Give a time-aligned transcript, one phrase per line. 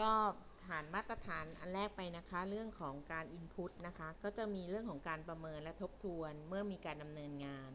[0.00, 0.10] ก็
[0.66, 7.70] ฐานมาตรฐานอันแรกไปนะคะ เรื่องของการ Input นะคะ ก็จะมีเรื่องของการประเมินและทบทวนเมื่อมีการดำเนินงาน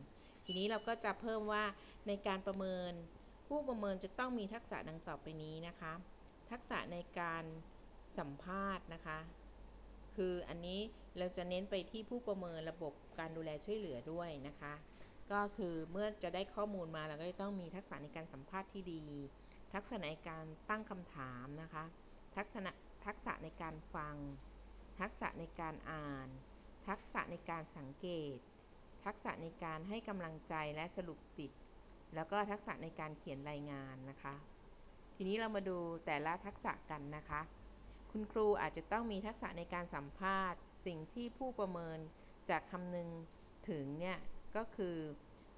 [0.46, 1.64] ทีนี้เราก็จะเพิ่มว่า
[2.08, 2.92] ในการประเมิน
[3.48, 5.94] ผู้ประเมินจะต้องมีทักษะดังต่อไปนี้นะคะ
[6.52, 7.44] ทักษะในการ
[8.18, 9.20] สัมภาษณ์นะคะ
[10.16, 10.80] คืออันนี้
[11.18, 14.74] เราจะเน้นไปที่ผู้ประเมินระบบการดูแลช่วยเหลือด้วยนะคะ
[15.32, 19.04] ก็คือเมื่อจะได้ข้อมูลมาเราก็จะต้องมีทักษะในการสัมภาษณ์ที่ดี
[19.74, 21.84] ทักษะในการตั้งคำถามนะคะ
[22.36, 22.74] ทักษะ
[23.06, 24.16] ทักษะในการฟัง
[25.00, 26.28] ทักษะในการอ่าน
[26.88, 28.38] ทักษะในการสังเกต
[29.06, 31.52] ทักษะในการให้กำลังใจและสรุปปิด
[32.16, 34.36] แล้วก็ทักษะในการเขียนรายงานนะคะ
[35.16, 37.42] ทีนี้เรามาดูแต่ละทักษะกันนะคะ
[38.12, 42.00] คุณครูอาจจะต้องมีทักษะในการสัมภาษณ์ สิ่งที่ผู้ประเมิน
[42.50, 43.10] จากคำนึง
[43.70, 44.18] ถึงเนี่ย
[44.56, 44.98] ก็คือ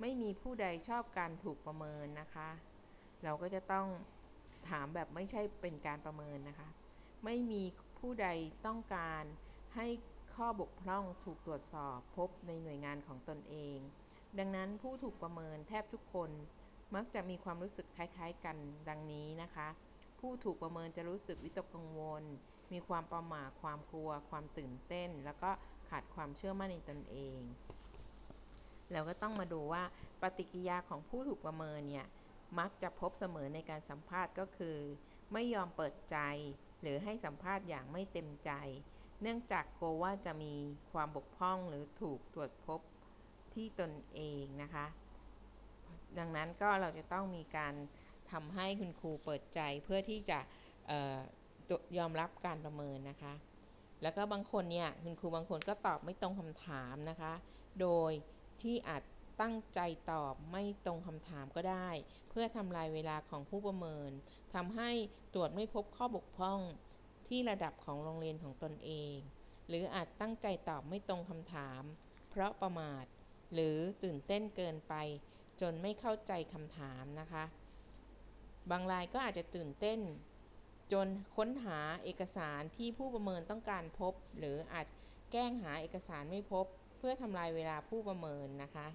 [0.01, 2.49] ไม่มีผู้ใดชอบการถูกประเมินนะคะ
[3.23, 3.87] เราก็จะต้อง
[4.69, 6.69] ถามแบบไม่ใช่เป็นการประเมินนะคะ
[7.25, 7.63] ไม่มี
[7.99, 8.27] ผู้ใด
[8.67, 9.23] ต้องการ
[9.75, 9.87] ให้
[10.35, 13.77] ข้อบกพร่องถูกตรวจสอบพบในหน่วยงานของตนเอง
[14.39, 16.29] ดังนั้นผู้ถูกประเมินแทบทุกคน
[16.95, 18.57] มักจะมีความรู้สึกคล้ายๆกัน
[18.89, 19.67] ดังนี้นะคะ
[20.19, 22.23] ผู้ถูกประเมินจะรู้สึกวิตกกังวล
[22.73, 25.51] มีความประหม่าความกลัว ความตื่นเต้น แล้วก็
[25.89, 27.39] ขาดความเชื่อมั่นในตนเอง
[28.91, 29.83] เราก็ต้องมาดูว่า
[30.21, 32.07] ปฏิกิริยาของผู้ถูกประเมินเนี่ย
[32.59, 34.77] มักจะพบเสมอในการสัมภาษณ์ก็คือ
[35.33, 36.17] ไม่ยอมเปิดใจ
[36.81, 38.51] หรือให้สัมภาษณ์อย่างไม่เต็มใจ
[39.21, 40.53] เนื่องจากกลัวว่าจะมี
[40.91, 42.79] ความบกพร่องหรือถูกตรวจพบ
[43.53, 44.85] ที่ตนเองนะคะ
[46.19, 47.73] ดังนั้นก็เราจะต้องมีการ
[48.31, 50.39] ทำให้คุณครูเปิดใจเพื่อที่จะ
[51.97, 53.33] ยอมรับการประเมินนะคะ
[54.01, 57.33] แล้วก็บางคนเนี่ยคุณครูบางคนก็ตอบไม่ตรงคำถามนะคะ
[57.81, 58.11] โดย
[58.61, 59.03] ที่อาจ
[59.41, 59.79] ตั้งใจ
[60.11, 61.89] ตอบไม่ตรงคำถามก็ได้
[62.29, 64.11] เพื่อทำลายเวลาของผู้ประเมิน
[64.53, 64.91] ทำให้
[65.33, 66.61] ตรวจไม่พบข้อบกพร่อง
[67.27, 69.15] ที่ระดับของโรงเรียนของตนเอง
[69.67, 71.83] หรืออาจตั้งใจตอบไม่ตรงคำถาม
[72.29, 73.05] เพราะประมาท
[73.53, 74.93] หรือตื่นเต้นเกินไป
[75.61, 77.45] จนไม่เข้าใจคำถามนะคะ
[78.71, 79.99] บางรายก็อาจจะตื่นเต้น
[80.93, 84.87] จนค้นหาเอกสารที่ผู้ประเมินต้องการพบ หรืออาจ
[85.31, 86.65] แกล้งหาเอกสารไม่พบ
[86.97, 88.87] เพื่อทำลายเวลาผู้ประเมินนะคะ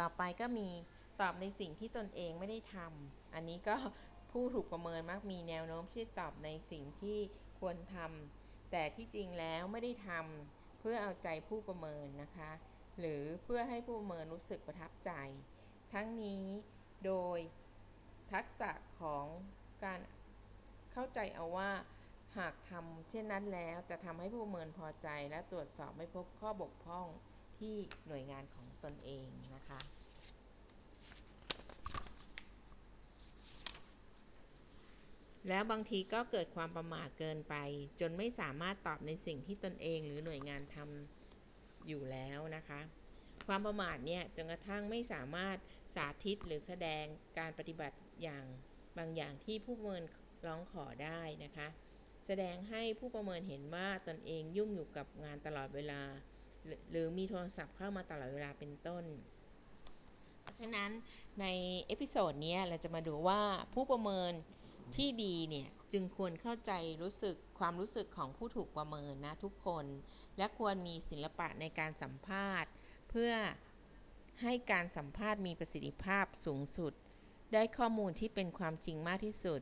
[0.00, 0.68] ต่อไปก็มี
[1.20, 3.76] ตอบในสิ่งที่ตนเองไม่ได้ทำอันนี้ก็
[4.30, 7.18] ผู้ถูกประเมินมักมีแนวโน้มที่ตอบในสิ่งที่
[7.58, 12.50] ควรทำแต่ที่จริงแล้วไม่ได้ทำเพื่อเอาใจผู้ประเมินนะคะ
[12.98, 15.12] หรือเพื่อให้ผู้ประเมินรู้สึกประทับใจ
[15.92, 16.44] ทั้งนี้
[17.06, 17.38] โดย
[18.32, 18.70] ทักษะ
[19.00, 19.24] ของ
[19.84, 20.00] การ
[20.92, 21.70] เข้าใจเอาว่า
[22.38, 27.06] หากทำเช่นนั้นแล้วจะทำให้ผู้ประเมินพอใจและตรวจสอบไม่พบข้อบกพร่อง
[27.58, 27.76] ที่
[28.06, 29.80] หน่วยงานของตนเองนะคะ
[35.48, 37.54] แล้วบางทีก็เกิดความประมาทเกินไป
[38.00, 42.80] จนไม่สามารถตอบในสิ่งที่ตนเองหรือหน่วยงานทำอยู่แล้วนะคะ
[43.46, 45.56] ความประมาทเนี่ยจนกระทั่งไม่สามารถ
[45.94, 47.04] สาธิตหรือแสดง
[47.38, 48.44] การปฏิบัติอย่าง
[48.98, 50.02] บางอย่างที่ผู้ประเมิน
[50.46, 51.68] ร้องขอได้นะคะ
[52.26, 56.02] แสดงให้ผู้ประเมินเห็นว่าตนเองยุ่งอยู่กับงานตลอดเวลา
[56.90, 59.04] หรือมีโทรศัพท์เข้ามาตลอดเวลาเป็นต้น
[60.42, 60.90] เพราะฉะนั้น
[61.40, 61.46] ใน
[61.86, 63.40] episode นี้เราจะมาดูว่า
[63.74, 64.32] ผู้ประเมิน
[64.96, 69.84] ที่ดีเนี่ยจึงควรเข้าใจรู้สึกความรู้สึกของผู้ถูกประเมินนะทุกคน
[70.38, 72.70] และควรมีศิลปะในการสัมภาษณ์
[73.10, 73.32] เพื่อ
[74.42, 76.92] ให้การสัมภาษณ์มีประสิทธิภาพสูงสุด
[77.52, 79.60] ได้ข้อมูลที่เป็นความจริงมากที่สุด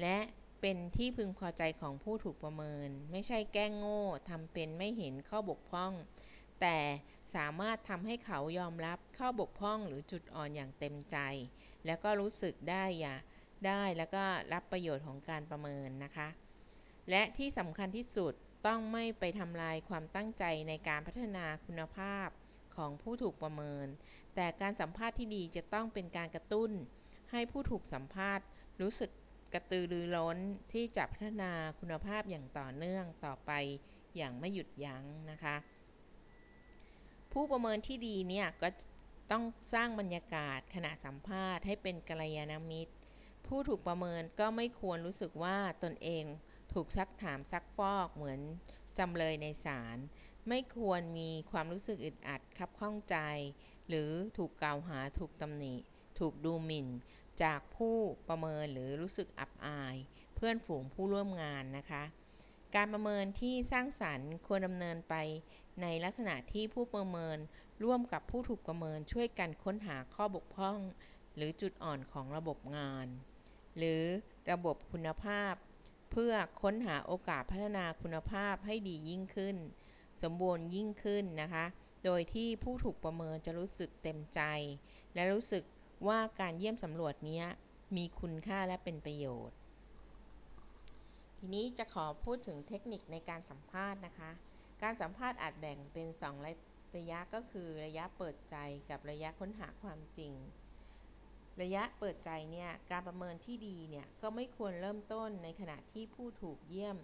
[0.00, 0.18] และ
[0.60, 5.92] เป็นที่พึงพอใจของผู้ถูกประเมิน ไม่ใช่แก้งโง่ทำเป็นไม่เห็นข้อบกพร่อง
[6.62, 6.78] แต่
[7.34, 11.18] สามารถทำให้เขายอมรับข้อบกพร่องหรือจุดอ่อนอย่างเต็มใจ
[11.86, 13.14] แล้วก็รู้สึกได้อย่า
[13.66, 16.28] ได้แล้วก็รับประโยชน์ของการประเมินนะคะ
[17.10, 18.32] และที่สำคัญที่สุด
[18.66, 22.28] ต้องไม่ไปทำลายความตั้งใจในการพัฒนาคุณภาพ
[22.76, 23.86] ของผู้ถูกประเมิน
[24.34, 26.70] แต่การสัมภาษณ์ที่ดีจะต้องเป็นการกระตุ้น
[27.30, 28.46] ให้ผู้ถูกสัมภาษณ์
[28.80, 29.10] รู้สึก
[29.54, 30.38] กระตือรือร้น
[30.72, 33.52] ที่จะพัฒนาคุณภาพอย่างต่อเนื่องต่อไป
[34.16, 35.56] อย่างไม่หยุดยั้งนะคะ
[37.32, 38.68] ผู้ประเมินที่ดีเนี่ยก็
[39.32, 39.44] ต้อง
[39.74, 42.92] สร้างบรรยากาศขณะสัมภาษณ์ให้เป็นกัลยาณมิตร
[43.46, 46.24] ผู้ถูกประเมินก็ไม่ควรรู้สึกว่าตนเอง
[46.72, 48.40] ถูกซักถามซักฟอกเหมือน
[48.98, 49.98] จำเลยในศาล
[50.48, 53.16] ไม่ควรมีความรู้สึกอึดอัดคับข้องใจ
[53.88, 55.74] หรือถูกกล่าวหาถูกตำหนิ
[56.18, 56.88] ถูกดูหมิ่น
[57.42, 57.96] จากผู้
[58.28, 59.96] ประเมินหรือรู้สึกอับอาย
[60.34, 62.04] เพื่อนฝูงผู้ร่วมงานนะคะ
[62.74, 65.14] การประเมินที่สร้างสรรค์ควรดำเนินไป
[65.82, 67.38] ในลักษณะที่ผู้ประเมิน
[67.84, 70.78] ร่วมกับผู้ถูกประเมินช่วยกันค้นหาข้อบกพร่อง
[71.36, 73.06] หรือจุดอ่อนของระบบงาน
[73.76, 74.02] หรือ
[74.50, 75.54] ระบบคุณภาพ
[76.12, 76.32] เพื่อ
[76.62, 79.56] ค้นหาโอกาสพัฒนาคุณภาพให้ดียิ่งขึ้น
[80.22, 81.64] สมบูรณ์ยิ่งขึ้นนะคะ
[82.04, 84.40] โดยที่ผู้ถูกประเมินจะรู้สึกเต็มใจ
[85.14, 85.64] และรู้สึก
[86.08, 87.42] ว่าการเยี่ยมสำรวจนี้
[87.96, 89.56] มีคุณค่าและเป็นประโยชน์
[91.44, 94.30] ทีนี้จะขอพูดถึงเทคนิคในการสัมภาษณ์นะคะ
[94.82, 96.52] การสัมภาษณ์อาจแบ่งเป็น2ระ
[96.96, 98.56] ระยะก็คือระยะเปิดใจ
[98.90, 100.32] กับระยะค้นหาความจริง
[101.62, 106.96] ระยะเปิดใจเนี่ยการประเมินที่ดีเนี่ยก็ไม่ควรเริ่มต้นในขณะที่ผู้ถูกเยี่ยม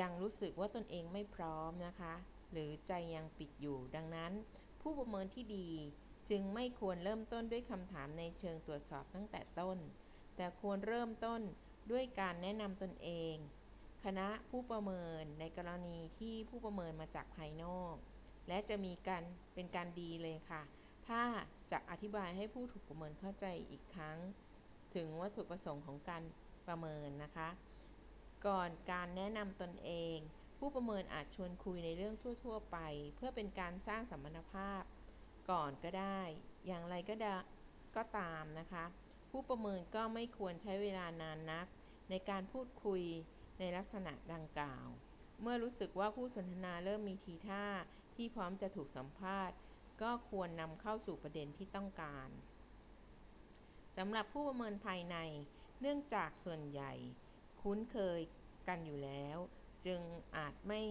[0.00, 2.14] ยังรู้สึกว่าตนเองไม่พร้อมนะคะ
[2.52, 4.32] หรือใจยังปิดอยู่ ดังนั้น
[4.80, 5.68] ผู้ประเมินที่ดี
[6.30, 9.78] จึงไม่ควรเริ่มต้นด้วยคำถามในเชิงตรวจสอบตั้งแต่ต้น
[10.36, 11.42] แต่ควรเริ่มต้น
[11.90, 13.34] ด้วยการแนะนำตนเอง
[14.04, 17.94] คณะผู้ประเมินในกรณีที่ผู้ประเมินมาจากภายนอก
[18.48, 19.22] และจะมีการ
[19.54, 20.62] เป็นการดีเลยค่ะ
[21.08, 21.22] ถ้า
[21.72, 24.18] จะอธิบายให้ผู้ถูกประเมินเข้าใจอีกครั้ง
[24.94, 26.22] ถึงวัตถุประสงค์ของการ
[26.68, 27.48] ประเมินนะคะ
[28.46, 30.16] ก่อนการแนะนำตนเอง
[30.58, 32.14] ผู้ประเมินอาจชวนคุยในเรื่อง
[32.44, 32.78] ทั่ว ๆ ไป
[33.16, 34.82] เพื่อเป็นการสร้างสัมพันธภาพ
[35.50, 36.20] ก่อนก็ได้
[36.66, 37.34] อย่างไรก็ได้
[37.96, 38.84] ก็ตามนะคะ
[39.30, 41.66] ผู้ประเมินก็ไม่ควรใช้เวลานานนัก
[42.10, 43.02] ในการพูดคุย
[43.58, 44.86] ในลักษณะดังกล่าว
[45.40, 47.66] เมื่อรู้สึกว่าคู่สนทนาเริ่มมีทีท่า
[48.16, 49.56] ที่พร้อมจะถูกสัมภาษณ์
[50.02, 52.28] ก็ควรนำเข้าสู่ประเด็นที่ต้องการ
[53.96, 55.16] สำหรับผู้ประเมินภายใน
[55.80, 56.92] เนื่องจากส่วนใหญ่
[57.62, 58.20] คุ้นเคย
[58.68, 59.38] กันอยู่แล้ว
[59.86, 60.00] จึง
[60.36, 60.82] อาจไม่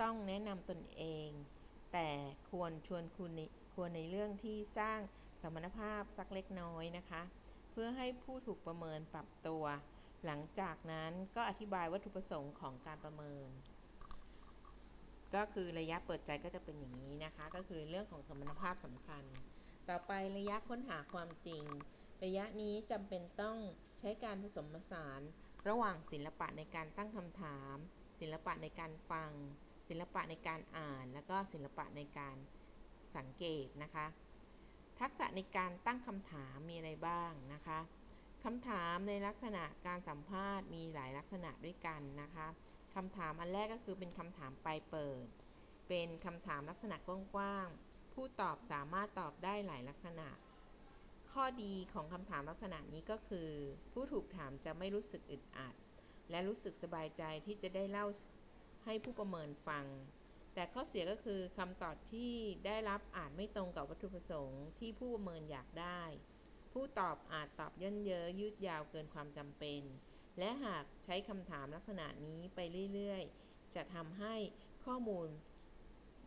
[0.00, 1.28] ต้องแนะนำตนเอง
[1.92, 2.08] แต่
[2.50, 3.30] ควรชวนคุณ
[3.74, 5.00] ควรในเรื่องที่สร้าง
[5.42, 7.22] สมรรถภาพสักเล็กน้อยนะคะ
[7.70, 9.64] เพื่อให้ผู้ถูกประเมินปรับตัว
[10.26, 13.50] หลังจากนั้นก็อธิบายวัตถุประสงค์ของการประเมิน
[15.34, 19.24] ก็คือระยะเปิดใจก็จะเป็นอย่างนี้นะคะ ก็คือเรื่องของสมรรถภาพสำคัญ
[19.88, 21.64] ต่อไประยะค้นหาความจริง
[22.24, 23.58] ระยะนี้จำเป็นต้อง
[23.98, 25.20] ใช้การผสมผสาน
[25.68, 27.76] ระหว่างศิลปะในการตั้งคำถาม
[28.20, 29.32] ศิลปะในการฟัง
[29.88, 32.36] ศิลปะในการอ่าน แล้วก็ศิลปะในการ
[33.16, 34.06] สังเกตนะคะ
[35.00, 37.78] ทักษะในการตั้งคำถามมีอะไรบ้างนะคะ
[38.44, 42.46] คำถามในลักษณะการสัมภาษณ์มีหลายลักษณะด้วยกันนะคะ
[42.94, 45.26] คำถามอันแรกก็คือเป็นคำถามปลายเปิด
[45.88, 50.28] เป็นคำถามลักษณะกว้างๆ ผู้ตอบสามารถตอบได้หลายลักษณะ
[51.30, 53.48] ข้อดีของคำถามลักษณะนี้ก็คือ
[53.92, 55.74] ผู้ถูกถามจะไม่รู้สึกอึดอัด
[56.30, 58.06] และรู้สึกสบายใจที่จะได้เล่า
[58.84, 59.86] ให้ผู้ประเมินฟัง
[60.54, 62.32] แต่ข้อเสียก็คือคำตอบที่
[62.66, 66.02] ได้รับอาจไม่ตรงกับวัตถุประสงค์ที่ผู้ประเมินอยากได้
[66.72, 69.82] ผู้ตอบอาจตอบย่นเย้อยืดยาวเกินความจำเป็น
[70.38, 72.60] และหากใช้คำถามลักษณะนี้ไป
[72.94, 74.34] เรื่อยๆ จะทำให้
[74.84, 75.28] ข้อมูล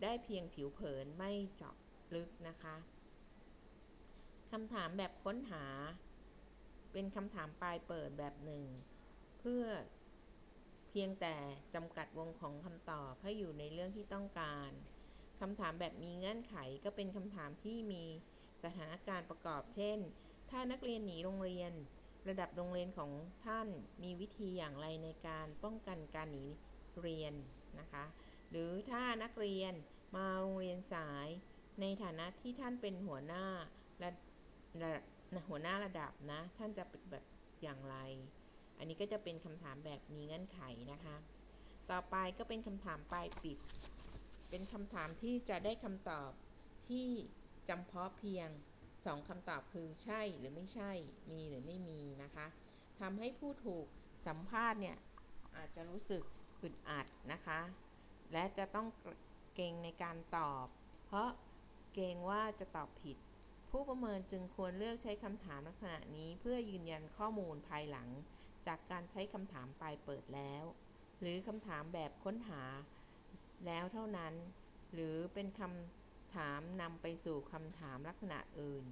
[0.01, 1.75] ได้เพียงผิวเผินไม่เจาะ
[2.15, 2.75] ลึกนะคะ
[4.51, 5.65] คำถามแบบค้นหา
[6.91, 8.63] เป็นคำถามปลายเปิดแบบหนึ่ง
[9.39, 9.63] เพื่อ
[10.89, 11.35] เพียงแต่
[11.75, 14.71] จำกัดวงของคำตอบให้อยู่ในเรื่องที่ต้องการ
[15.41, 16.55] คำถามแบบมีเงื่อนไข
[16.85, 18.05] ก็เป็นคำถามที่มี
[18.63, 19.99] สถานการณ์ประกอบ เช่น
[20.49, 21.71] ถ้านักเรียนหนีโรงเรียน
[22.29, 23.11] ระดับโรงเรียนของ
[23.45, 23.67] ท่าน
[24.03, 26.45] มีวิธีอย่างไรในการป้องกันการหนี
[27.01, 27.33] เรียน
[27.79, 28.05] นะคะ
[28.51, 29.73] หรือถ้านักเรียน
[30.15, 31.27] มาโรงเรียนสาย
[31.81, 33.45] ในฐานะที่ท่านเป็นหัวหน้า
[34.01, 34.09] ระ
[34.83, 34.91] ระ
[35.49, 37.27] หัวหน้าระดับนะ ท่านจะปฏิบัติ
[37.63, 37.95] อย่างไร
[38.77, 40.61] อันนี้ก็จะเป็นคำถามแบบมีเงื่อนไข
[40.93, 41.15] นะคะ
[41.91, 43.59] ต่อไปก็เป็นคำถามปลายปิด
[44.49, 46.31] เป็นคำถามที่จะได้คำตอบ
[46.89, 47.07] ที่
[47.69, 48.49] จำเพาะเพียง
[49.05, 50.91] 2คำตอบคือใช่หรือไม่ใช่
[51.31, 52.47] มีหรือไม่มีนะคะ
[52.99, 53.85] ทำให้ผู้ถูก
[54.27, 54.97] สัมภาษณ์เนี่ย
[55.55, 56.23] อาจจะรู้สึก
[56.61, 57.59] อึดอัดนะคะ
[58.33, 58.87] และจะต้อง
[59.55, 60.65] เกรงในการตอบ
[61.05, 61.29] เพราะ
[61.93, 63.17] เกรงว่าจะตอบผิด
[63.71, 68.09] ผู้ประเมินจึงควรเลือกใช้คำถามลักษณะนี้เพื่อยืนยันข้อมูลภายหลัง
[68.67, 70.63] จากการใช้คำถามปลายเปิดแล้ว
[71.19, 72.61] หรือคำถามแบบค้นหา
[73.65, 74.33] แล้วเท่านั้น
[74.93, 76.02] หรือเป็นคำ
[76.35, 78.85] ถามนำไปสู่คำถามลักษณะอื่น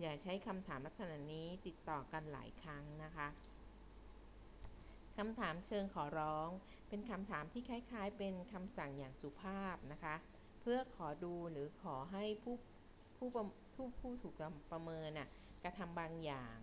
[0.00, 3.28] อย่าใช้คำถามลักษณะนี้ติดต่อกันหลายครั้งนะคะ
[5.16, 6.48] คำถามเชิงขอร้อง
[6.88, 10.14] เป็นคำถามที่คล้ายๆ เป็นคำสั่งอย่างสุภาพนะคะ
[10.60, 12.54] เพื่อขอดูหรือขอให้ผู้
[13.16, 13.28] ผู้
[13.74, 14.34] ผู้ผู้ถูก
[14.72, 15.28] ประเมินน่ะ
[15.64, 16.56] กระทำบางอย่าง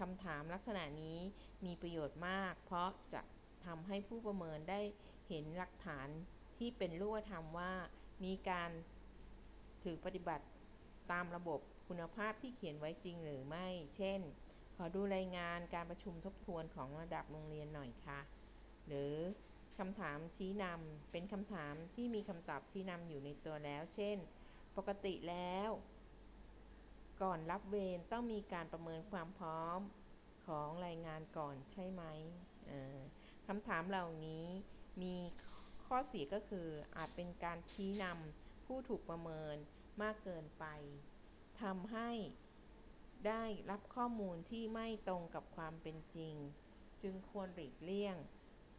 [0.00, 1.18] คำถามลักษณะนี้
[1.66, 3.22] มีประโยชน์มาก เพราะจะ
[3.66, 4.80] ทำให้ผู้ประเมินได้
[5.28, 6.08] เห็นหลักฐาน
[6.58, 7.72] ที่เป็นรูปธรรมว่า
[8.24, 8.70] มีการ
[9.86, 10.44] ถือปฏิบัติ
[11.12, 13.66] ตามระบบคุณภาพที่เขียนไว้จริงหรือไม่
[13.96, 14.20] เช่น
[14.76, 18.20] ขอดูรายงานการประชุมทบทวนของระดับโรงเรียนหน่อยค่ะ
[18.86, 19.14] หรือ
[19.78, 24.16] คำถามชี้นำเป็นคำถามที่มีคำตอบชี้นำอยู่ในตัวแล้ว เช่น
[24.76, 25.70] ปกติแล้ว
[27.22, 29.80] ก่อนรับเวรต้องมีการประเมินความพร้อม
[30.46, 32.02] ของรายงานก่อนใช่ไหม
[33.46, 34.46] คำถามเหล่านี้
[35.02, 35.14] มี
[35.86, 36.66] ข้อเสียก็คือ
[36.96, 39.56] อาจเป็นการชี้นำ ผู้ถูกประเมิน
[40.02, 40.64] มากเกินไป
[41.62, 42.10] ทำให้
[43.26, 46.34] ได้รับข้อมูลที่ไม่ตรงกับความเป็นจริง
[47.02, 48.16] จึงควรหลีกเลี่ยง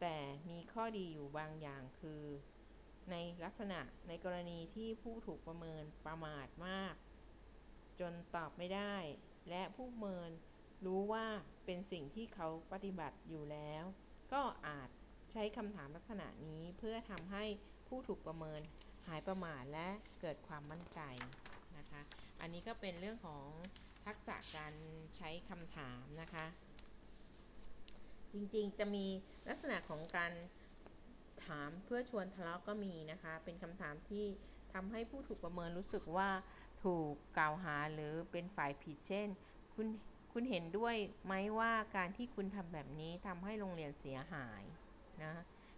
[0.01, 0.17] แต่
[0.50, 2.24] มีข้อดีอยู่บางอย่างคือ
[3.12, 6.96] ในลักษณะในกรณีที่ผู้ถูกประเมินประมาทมาก
[8.00, 8.96] จนตอบไม่ได้
[9.50, 10.29] และผู้ประเมิน
[10.86, 11.27] รู้ว่า
[11.65, 13.84] เป็นสิ่งที่เขาปฏิบัติอยู่แล้ว
[14.34, 14.89] ก็อาจ
[15.32, 17.44] ใช้คำถามลักษณะนี้เพื่อทำให้
[17.88, 18.62] ผู้ถูกประเมิน
[19.07, 19.87] หายประมาทและ
[20.21, 20.99] เกิดความมั่นใจ
[21.77, 22.01] นะคะ
[22.41, 23.45] อันนี้ก็เป็นเรื่องของ
[24.05, 24.73] ทักษะการ
[25.17, 26.45] ใช้คำถามนะคะ
[28.33, 29.05] จริงๆจะมี
[29.49, 30.33] ลักษณะของการ
[31.45, 34.25] ถามเพื่อชวนทะเลาะก็มีนะคะ เป็นคำถามที่
[34.73, 36.29] ทำให้ผู้ถูกประเมินรู้สึกว่า
[36.83, 39.27] ถูกกล่าวหาหรือเป็นฝ่ายผิดเช่น
[39.75, 39.87] คุณ
[40.33, 40.95] คุณเห็นด้วย
[41.25, 44.63] ไหมว่าการที่คุณทำแบบนี้ทำให้โรงเรียนเสียหาย
[45.23, 45.33] นะ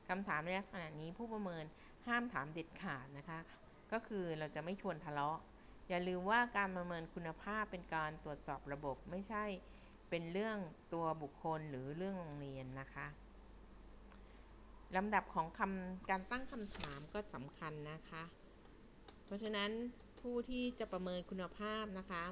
[0.09, 1.65] คำถามในลักษณะนี้ผู้ประเมิน
[2.07, 3.39] ห้ามถามเด็ดขาดนะคะ
[3.91, 5.39] ก็คือเราจะไม่ชวนทะเลาะ
[5.89, 9.43] อย่าลืมว่าการประเมินคุณภาพเป็นการตรวจสอบระบบไม่ใช่
[10.09, 10.57] เป็นเรื่อง
[10.93, 13.07] ตัวบุคคลหรือเรื่องโรงเรียนนะคะ
[14.95, 18.23] ลำดับของคำการตั้งคำถามก็สำคัญนะคะ
[19.25, 19.71] เพราะฉะนั้น
[20.19, 22.23] ผู้ที่จะประเมินคุณภาพนะคะ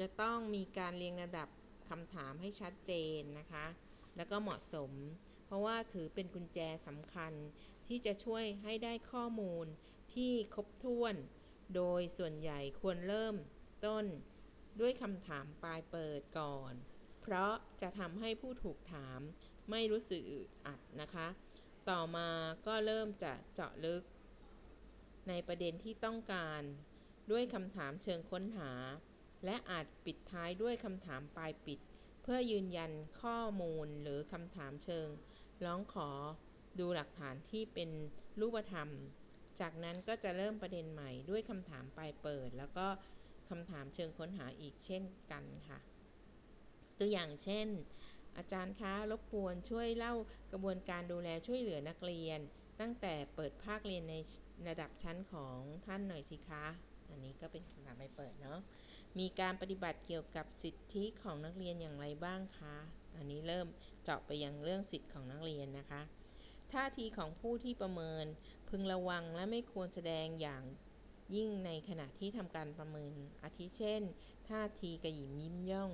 [0.00, 1.48] จะต้องมีการเรียงลำดับ
[1.90, 3.64] คำถามให้ชัดเจนนะคะ
[4.16, 4.90] แล้วก็เหมาะสม
[5.44, 7.32] เพราะว่าถือเป็นกุญแจสำคัญ
[7.86, 9.66] ที่จะช่วยให้ได้ข้อมูล
[10.14, 11.14] ที่ครบถ้วน
[11.76, 13.36] โดยส่วนใหญ่ควรเริ่ม
[13.86, 14.04] ต้น
[14.80, 16.72] ด้วยคำถามปลายเปิดก่อน
[17.22, 19.20] เพราะจะทำให้ผู้ถูกถาม
[19.70, 21.28] ไม่รู้สึกอึดอัดนะคะ
[21.90, 22.28] ต่อมา
[22.66, 24.02] ก็เริ่มจะเจาะลึก
[25.28, 26.62] ในประเด็นที่ต้องการ
[27.30, 28.72] ด้วยคำถามเชิงค้นหา
[29.44, 31.80] และอาจปิดท้ายด้วยคำถามปลายปิด
[32.22, 35.08] เพื่อยืนยันข้อมูลหรือคำถามเชิง
[35.64, 36.08] ร้องขอ
[36.80, 37.90] ดูหลักฐานที่เป็น
[38.40, 38.88] รูปธรรม
[39.60, 42.86] จากนั้นก็จะเริ่มประเด็นใหม่ด้วยคำถามปลายเปิด แล้วก็
[43.50, 45.78] คำถามเชิงค้นหาอีกเช่นกันค่ะ
[46.98, 47.68] ตัวอย่างเช่น
[48.36, 50.14] อาจารย์คะรบกวนช่วยเล่า
[50.52, 52.40] กระบวนการดูแลช่วยเหลือนักเรียน
[52.80, 54.14] ตั้งแต่เปิดภาคเรียนใน
[54.68, 56.64] ระดับชั้นของท่านหน่อยสิคะ
[57.08, 58.58] อันนี้ก็เป็นคำถามไปเปิดเนาะ
[59.18, 62.76] มีการปฏิบัติเกี่ยวกับสิทธิของนักเรียนอย่างไรบ้างคะ
[63.16, 63.66] อันนี้เริ่ม
[64.04, 66.02] เจาะไปยังเรื่องสิทธิของนักเรียนนะคะ
[66.72, 68.26] ท่าทีของผู้ที่ประเมิน
[68.68, 70.62] พึงระวังและไม่ควรแสดงอย่าง
[71.34, 74.02] ยิ่งในขณะที่ทำการประเมิน อาทิเช่น
[74.48, 75.90] ท่าทีกระหยิมยิ้มย่อง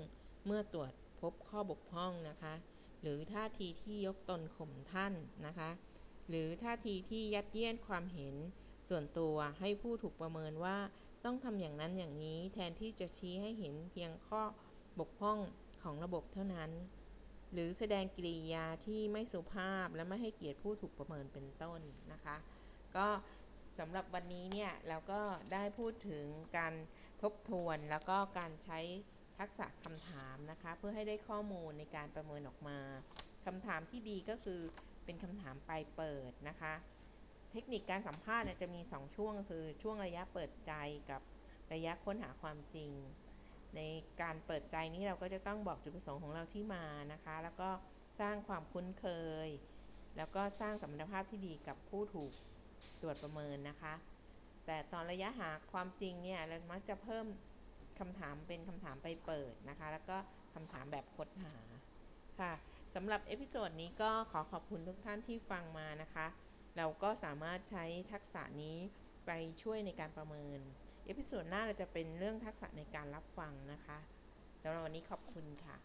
[0.47, 2.55] เมื่อตรวจพบข้อบกพร่องนะคะ
[3.03, 5.15] หรือท่าทีที่ยกตนข่มท่าน
[5.47, 5.71] นะคะ
[6.29, 8.35] หรือท่าทีที่ยัดเยียดความเห็น
[8.89, 10.79] ส่วนตัวให้ผู้ถูกประเมินว่า
[11.25, 14.43] ต้องทำอย่างนั้นอย่างนี้แทนที่จะชี้ให้เห็นเพียงข้อ
[15.00, 15.39] บกพร่อง
[15.83, 16.71] ของระบบเท่านั้น
[17.52, 21.80] หรือแสดงกิริยาที่ไม่สุภาพและไม่ให้เกียรติผู้ถูกประเมินเป็นต้น
[22.12, 22.37] นะคะ
[22.97, 23.09] ก็
[23.78, 25.21] สำหรับวันนี้เนี่ยเราก็
[25.52, 26.26] ได้พูดถึง
[26.59, 26.75] การ
[27.23, 28.80] ทบทวนแล้วก็การใช้
[29.38, 32.78] ทักษะคำถามนะคะ เพื่อให้ได้ข้อมูลในการประเมินออกมา
[33.47, 34.61] คำถามที่ดีก็คือ
[35.04, 36.75] เป็นคำถามปลายเปิดนะคะ
[37.52, 40.73] เทคนิคการสัมภาษณ์จะมี 2 ช่วงคือช่วงระยะเปิดใจ
[41.11, 41.21] กับ
[41.73, 42.90] ระยะค้นหาความจริง
[43.77, 43.81] ใน
[44.23, 47.71] การเปิดใจนี้เราก็จะต้องบอกจุดประสงค์ของเราที่มานะคะ แล้วก็
[48.21, 49.07] สร้างความคุ้นเค
[49.47, 49.49] ย
[50.17, 52.33] แล้วก็สร้างสัมพันธภาพที่ดีกับผู้ถูก
[53.03, 53.95] ตรวจประเมินนะคะ
[54.67, 57.27] แต่ตอนระยะหาความจริงเนี่ยเรามักจะเพิ่ม
[57.99, 60.17] คำถามเป็นคำถามปลายเปิดนะคะ แล้วก็
[60.55, 61.55] คำถามแบบค้นหา
[62.41, 62.53] ค่ะ
[62.95, 66.27] สำหรับ episode นี้ก็ขอขอบคุณทุกท่านที่ฟังมานะคะ
[66.77, 68.77] เราก็สามารถใช้ทักษะนี้
[69.27, 69.31] ไป
[69.62, 70.61] ช่วยในการประเมิน
[71.07, 73.99] episode หน้าเราจะเป็นเรื่องทักษะในการรับฟังนะคะ
[74.62, 75.76] สำหรับวันนี้ขอบคุณค่ะ